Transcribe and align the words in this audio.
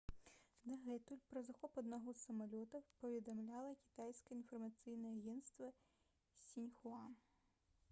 дагэтуль 0.69 1.19
пра 1.33 1.41
захоп 1.49 1.73
аднаго 1.81 2.13
з 2.15 2.23
самалётаў 2.29 2.83
паведамляла 3.03 3.71
кітайскае 3.83 4.35
інфармацыйнае 4.39 5.13
агенцтва 5.21 5.73
«сіньхуа» 6.51 7.05